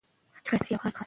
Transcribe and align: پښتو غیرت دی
پښتو 0.45 0.77
غیرت 0.81 0.93
دی 0.95 0.99